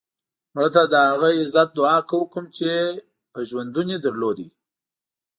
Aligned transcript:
مړه 0.53 0.69
ته 0.75 0.81
د 0.91 0.95
هغه 1.09 1.27
عزت 1.39 1.69
دعا 1.79 1.97
کوو 2.09 2.29
کوم 2.33 2.45
یې 2.47 2.53
چې 2.57 2.69
ژوندی 3.49 3.95
لرلو 4.03 4.31